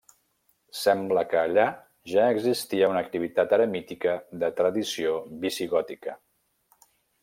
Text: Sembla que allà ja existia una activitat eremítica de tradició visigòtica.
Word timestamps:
Sembla 0.83 1.23
que 1.33 1.37
allà 1.41 1.65
ja 2.13 2.25
existia 2.37 2.91
una 2.95 3.05
activitat 3.07 3.55
eremítica 3.61 4.19
de 4.45 4.53
tradició 4.63 5.17
visigòtica. 5.49 6.23